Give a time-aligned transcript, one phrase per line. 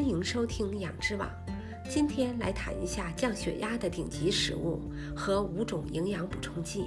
[0.00, 1.28] 欢迎收听养之网。
[1.86, 4.80] 今天来谈一下降血压的顶级食物
[5.14, 6.86] 和五种营养补充剂。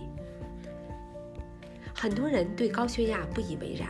[1.93, 3.87] 很多人对高血压不以为然，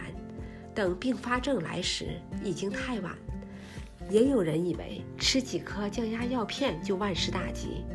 [0.76, 3.16] 等并发症来时已经太晚。
[4.10, 7.86] 也有人以为吃几颗降压药片就万事大吉。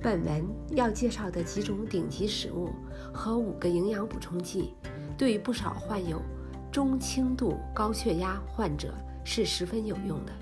[0.00, 2.70] 本文要介绍的几种顶级食物
[3.12, 4.72] 和五个营养补充剂，
[5.16, 6.22] 对于不少患有
[6.70, 8.94] 中轻度高血压患者
[9.30, 10.32] 是十分有用的。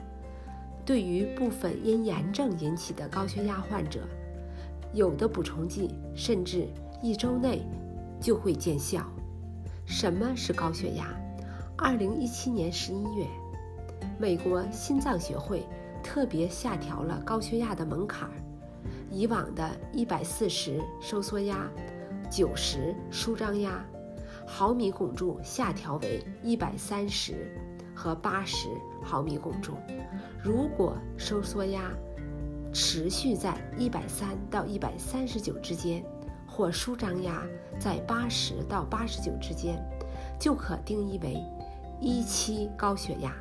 [0.85, 4.07] 对于部分因炎症引起的高血压患者，
[4.95, 6.69] 有的补充剂甚至
[7.03, 7.67] 一周内
[8.21, 9.05] 就会见效。
[9.87, 11.09] 什么是高血压？
[11.77, 13.27] 二零一七年十一月，
[14.21, 15.67] 美国心脏学会
[16.01, 18.35] 特别下调了高血压的门槛儿。
[19.11, 21.69] 以往的一百四十收缩压、
[22.31, 23.85] 九十舒张压，
[24.47, 27.53] 毫米汞柱下调为一百三十
[27.97, 28.69] 和八十
[29.03, 29.73] 毫米汞柱。
[30.43, 31.91] 如果收缩压
[32.73, 36.05] 持续在一百三到一百三十九之间，
[36.47, 37.43] 或舒张压
[37.81, 39.83] 在八十到八十九之间，
[40.39, 41.43] 就可定义为
[42.01, 43.35] 一期高血压。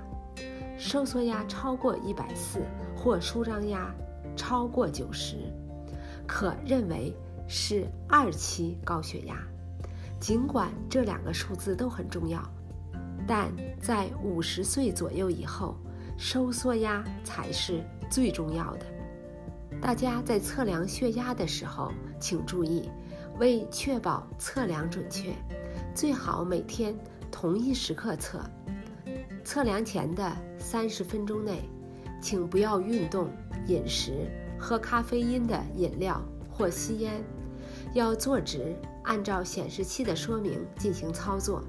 [0.77, 2.59] 收缩压超过一百四
[2.95, 3.93] 或舒张压
[4.35, 5.37] 超过九十。
[6.27, 7.15] 可认为
[7.47, 9.37] 是二期高血压，
[10.19, 12.41] 尽管这两个数字都很重要，
[13.27, 15.75] 但在五十岁左右以后，
[16.17, 18.85] 收缩压才是最重要的。
[19.81, 22.89] 大家在测量血压的时候，请注意，
[23.39, 25.33] 为确保测量准确，
[25.93, 26.97] 最好每天
[27.31, 28.39] 同一时刻测。
[29.43, 31.69] 测量前的三十分钟内，
[32.21, 33.29] 请不要运动、
[33.67, 34.27] 饮食。
[34.57, 37.21] 喝咖啡因的饮料或吸烟，
[37.93, 41.61] 要坐直，按照显示器的说明进行操作。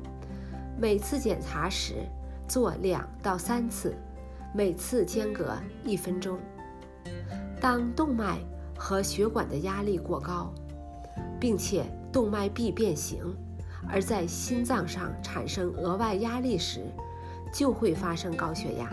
[0.79, 1.95] 每次检查时
[2.47, 3.95] 做两到三次，
[4.55, 6.39] 每次间隔一分钟。
[7.61, 8.39] 当动脉
[8.77, 10.53] 和血管的压力过高，
[11.41, 13.35] 并且动脉壁变形，
[13.89, 16.85] 而在心脏上产生额外压力时，
[17.53, 18.89] 就会发生高血压。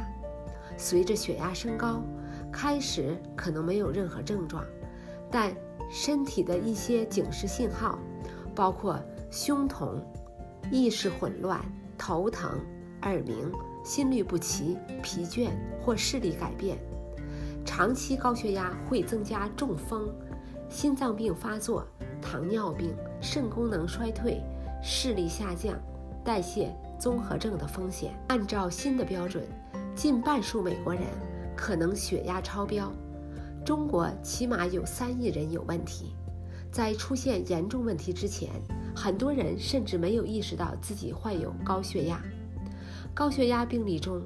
[0.77, 2.01] 随着血压升高。
[2.51, 4.63] 开始可能没有任何症状，
[5.31, 5.51] 但
[5.89, 7.97] 身体的一些警示信号，
[8.53, 8.99] 包括
[9.31, 9.99] 胸痛、
[10.69, 11.59] 意识混乱、
[11.97, 12.59] 头疼、
[13.03, 13.51] 耳鸣、
[13.83, 15.49] 心律不齐、疲倦
[15.81, 16.77] 或视力改变。
[17.65, 20.09] 长期高血压会增加中风、
[20.69, 21.87] 心脏病发作、
[22.21, 24.41] 糖尿病、肾功能衰退、
[24.83, 25.79] 视力下降、
[26.23, 28.13] 代谢综合症的风险。
[28.27, 29.43] 按照新的标准，
[29.95, 31.03] 近半数美国人。
[31.55, 32.91] 可能血压超标，
[33.63, 36.15] 中国起码有三亿人有问题。
[36.71, 38.49] 在出现严重问题之前，
[38.95, 42.21] 很多人甚至没有意识到自己患有高血压。
[43.13, 44.21] 高血压病例中，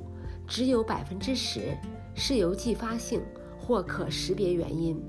[0.48, 1.76] 只有百分之十
[2.16, 3.22] 是由继发性
[3.58, 5.02] 或可识别原因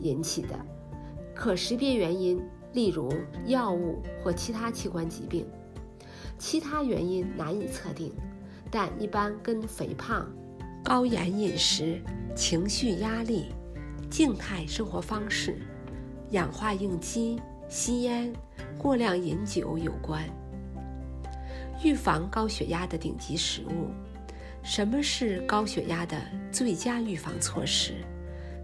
[0.00, 0.58] 引起的。
[1.34, 2.40] 可识别原因
[2.72, 3.12] 例如
[3.46, 5.46] 药物或其他器官疾病，
[6.38, 8.12] 其他原因难以测定，
[8.70, 10.28] 但一般跟肥胖。
[10.84, 12.00] 高盐饮食、
[12.36, 13.46] 情绪压力、
[14.08, 15.58] 静态生活方式、
[16.30, 18.32] 氧化应激、吸烟、
[18.78, 20.22] 过量饮酒有关。
[21.82, 23.90] 预防高血压的顶级食物。
[24.62, 28.04] 什么是高血压的最佳预防措施？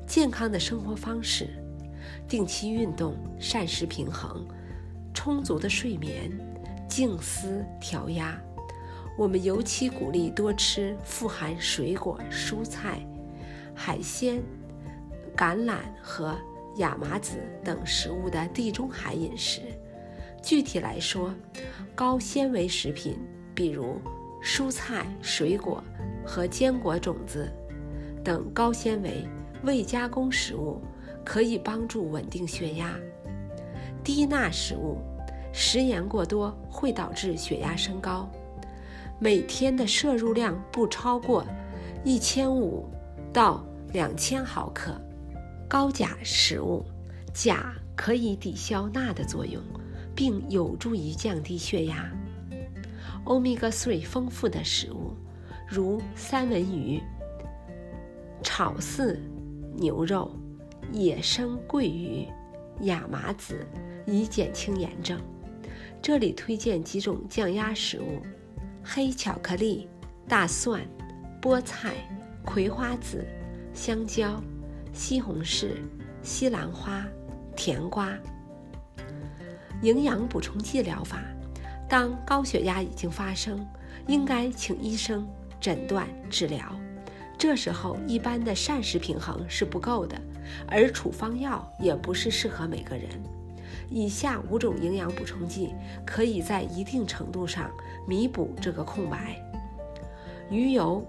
[0.07, 1.51] 健康的生活方式，
[2.27, 4.45] 定期运动、膳食平衡、
[5.15, 6.31] 充足的睡眠、
[6.89, 8.37] 静思调压。
[9.17, 12.99] 我们尤其鼓励多吃富含水果、蔬菜、
[13.75, 14.43] 海鲜、
[15.37, 16.37] 橄榄和
[16.77, 19.61] 亚麻籽等食物的地中海饮食。
[20.43, 21.33] 具体来说，
[21.95, 23.17] 高纤维食品，
[23.55, 24.01] 比如
[24.43, 25.83] 蔬菜、水果
[26.27, 27.49] 和坚果种子
[28.25, 29.29] 等高纤维
[29.63, 30.81] 未加工食物，
[31.25, 32.99] 可以帮助稳定血压。
[34.03, 34.99] 低钠食物，
[35.53, 38.29] 食盐过多会导致血压升高。
[39.21, 41.47] 每天的摄入量不超过
[42.03, 42.89] 一千五
[43.33, 45.01] 到两千毫克。
[45.73, 46.85] 高钾食物，
[47.33, 49.63] 钾可以抵消钠的作用，
[50.15, 52.13] 并有助于降低血压。
[53.25, 55.17] 欧米伽3丰富的食物，
[55.67, 57.01] 如三文鱼、
[58.43, 59.17] 炒饲
[59.75, 60.37] 牛肉、
[60.93, 62.29] 野生桂鱼、
[62.83, 63.67] 亚麻籽，
[64.05, 65.19] 以减轻炎症。
[66.03, 68.21] 这里推荐几种降压食物。
[68.85, 69.89] 黑巧克力、
[70.29, 70.87] 大蒜、
[71.41, 71.95] 菠菜、
[72.45, 73.27] 葵花籽、
[73.73, 74.39] 香蕉、
[74.93, 75.73] 西红柿、
[76.23, 77.05] 西兰花、
[77.57, 78.13] 甜瓜。
[79.83, 81.23] 营养补充剂疗法：
[81.89, 83.67] 当高血压已经发生，
[84.07, 85.27] 应该请医生
[85.61, 86.61] 诊断治疗。
[87.37, 90.17] 这时候一般的膳食平衡是不够的，
[90.69, 93.09] 而处方药也不是适合每个人。
[93.91, 95.75] 以下五种营养补充剂
[96.07, 97.71] 可以在一定程度上
[98.07, 99.37] 弥补这个空白：
[100.51, 101.05] 鱼油，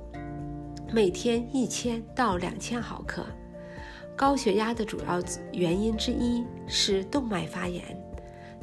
[0.91, 3.23] 每天一千到两千毫克。
[4.15, 5.21] 高血压的主要
[5.51, 7.83] 原因之一是动脉发炎。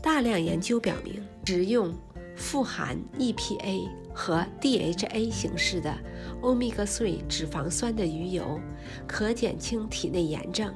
[0.02, 1.92] 大量研究表明，食用
[2.36, 5.94] 富含 EPA 和 DHA 形式的
[6.40, 8.58] 欧米伽3脂肪酸的鱼油，
[9.06, 10.72] 可减轻体内炎症。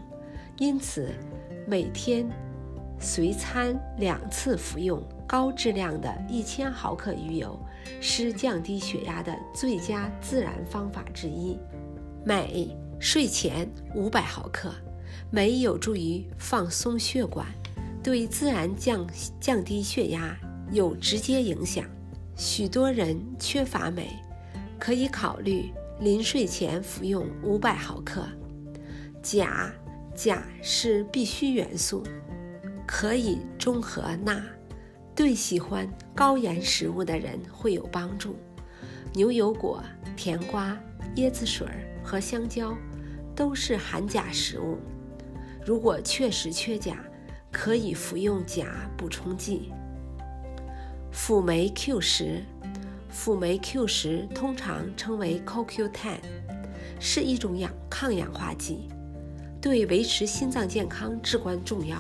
[0.59, 1.11] 因此，
[1.67, 2.29] 每天
[2.99, 7.59] 随餐两次服用高质量的一千毫克鱼油，
[8.01, 11.59] 是降低血压的最佳自然方法之一。
[12.25, 12.77] 镁。
[13.05, 14.73] 睡前五百毫克，
[15.31, 17.47] 镁有助于放松血管，
[18.03, 19.07] 对自然降
[19.39, 20.35] 降低血压
[20.73, 21.85] 有直接影响。
[22.35, 24.09] 许多人缺乏镁，
[24.79, 25.71] 可以考虑
[26.01, 28.27] 临睡前服用五百毫克。
[29.23, 29.71] 钾，
[30.15, 32.03] 钾是必需元素，
[32.87, 34.43] 可以中和钠，
[35.15, 38.35] 对喜欢高盐食物的人会有帮助。
[39.13, 39.85] 牛油果、
[40.17, 40.75] 甜瓜、
[41.17, 41.67] 椰子水
[42.03, 42.75] 和香蕉。
[43.35, 44.79] 都是含钾食物，
[45.65, 46.97] 如果确实缺钾，
[47.51, 48.67] 可以服用钾
[48.97, 49.73] 补充剂。
[51.11, 52.43] 辅酶 Q 十，
[53.09, 56.19] 辅酶 Q 十通常称为 CoQ10，
[56.99, 58.89] 是一种氧抗氧化剂，
[59.61, 61.99] 对维持心脏健康至关重要。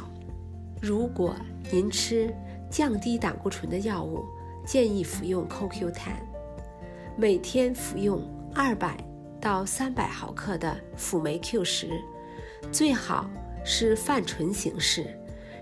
[0.82, 1.37] 如果
[1.72, 2.34] 您吃
[2.69, 4.25] 降低胆固醇的药物，
[4.66, 5.94] 建议服用 CoQ10，
[7.16, 8.20] 每天服用
[8.54, 8.96] 二百。
[9.44, 11.91] 到三百毫克的辅酶 Q 十，
[12.73, 13.29] 最好
[13.62, 15.05] 是泛醇形式，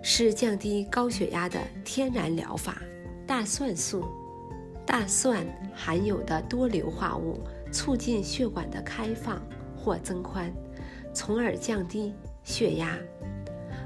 [0.01, 2.81] 是降低高血压的天然疗法。
[3.27, 4.05] 大蒜素，
[4.87, 5.45] 大蒜
[5.75, 7.41] 含有的多硫化物
[7.73, 9.43] 促进血管的开放
[9.77, 10.49] 或增宽，
[11.13, 12.15] 从而降低
[12.45, 12.97] 血压。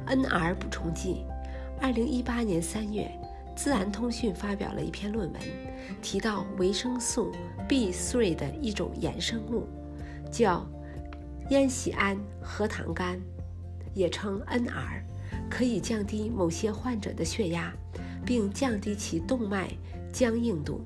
[0.08, 1.24] NR 补充剂，
[1.80, 3.10] 二零一八年三月，
[3.56, 5.40] 《自然通讯》发表了一篇论文，
[6.02, 7.32] 提到维生素
[7.66, 9.66] B3 的一种衍生物。
[10.30, 10.66] 叫
[11.50, 13.18] 烟酰胺核糖苷，
[13.94, 15.02] 也称 NR，
[15.50, 17.72] 可以降低某些患者的血压，
[18.24, 19.70] 并降低其动脉
[20.12, 20.84] 僵硬度。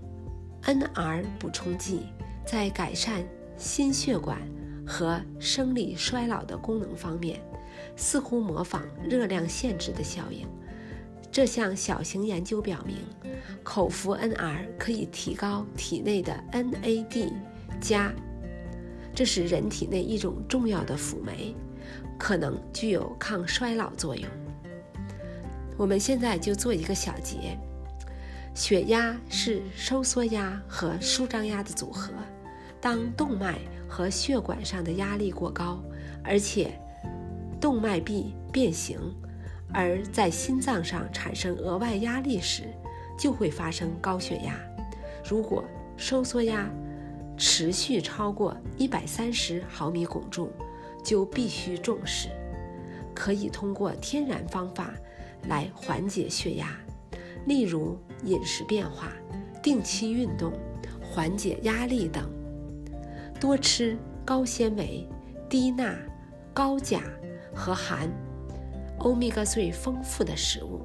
[0.65, 2.03] NR 补充剂
[2.45, 3.25] 在改善
[3.57, 4.39] 心血管
[4.87, 7.41] 和生理衰老的功能方面，
[7.97, 10.47] 似乎模仿热量限制的效应。
[11.33, 12.99] 这项小型研究表明，
[13.63, 17.33] 口服 NR 可以提高体内的 NAD
[17.81, 18.13] 加。
[19.21, 21.55] 这是人体内一种重要的辅酶，
[22.19, 24.27] 可能具有抗衰老作用。
[25.77, 27.55] 我们现在就做一个小结：
[28.55, 32.15] 血压是收缩压和舒张压的组合。
[32.81, 35.85] 当动脉和血管上的压力过高，
[36.25, 36.71] 而且
[37.61, 38.99] 动脉壁变形，
[39.71, 42.63] 而在心脏上产生额外压力时，
[43.19, 44.59] 就会发生高血压。
[45.29, 45.63] 如果
[45.99, 46.67] 收缩压，
[47.41, 50.53] 持续超过一百三十毫米汞柱，
[51.03, 52.29] 就必须重视。
[53.15, 54.93] 可以通过天然方法
[55.49, 56.79] 来缓解血压，
[57.47, 59.11] 例如饮食变化、
[59.63, 60.53] 定期运动、
[61.03, 62.31] 缓解压力等。
[63.41, 65.09] 多吃高纤维、
[65.49, 65.97] 低钠、
[66.53, 67.01] 高钾
[67.55, 68.07] 和含
[68.99, 70.83] 欧米伽3丰富的食物。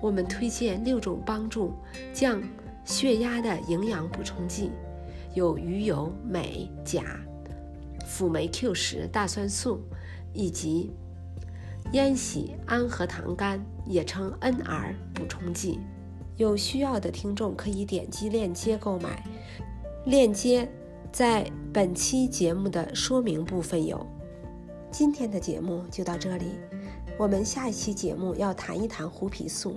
[0.00, 1.74] 我们推荐六种帮助
[2.14, 2.42] 降
[2.86, 4.70] 血压的营养补充剂。
[5.36, 7.04] 有鱼油、镁、钾、
[8.06, 9.82] 辅酶 Q 十、大蒜素，
[10.32, 10.90] 以及
[11.92, 15.78] 烟酰胺和糖苷，也称 NR 补充剂。
[16.38, 19.22] 有需要的听众可以点击链接购买，
[20.06, 20.66] 链接
[21.12, 24.06] 在本期节目的说明部分有。
[24.90, 26.52] 今天的节目就到这里，
[27.18, 29.76] 我们下一期节目要谈一谈胡皮素。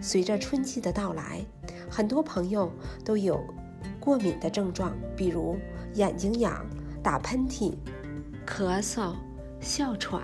[0.00, 1.46] 随着春季的到来，
[1.88, 2.68] 很多朋友
[3.04, 3.40] 都有。
[4.06, 5.58] 过敏的症状，比如
[5.94, 6.64] 眼睛痒、
[7.02, 7.74] 打喷嚏、
[8.46, 9.16] 咳嗽、
[9.60, 10.22] 哮喘、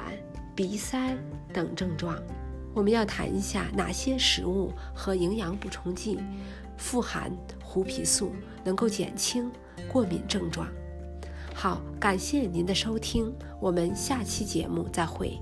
[0.54, 1.16] 鼻塞
[1.52, 2.16] 等症状。
[2.72, 6.20] 我们要谈一下哪些食物和营养补充剂
[6.76, 7.28] 富含
[7.60, 8.30] 胡皮素，
[8.62, 9.50] 能够减轻
[9.92, 10.68] 过敏症状。
[11.52, 15.40] 好，感谢您的收听，我们下期节目再会。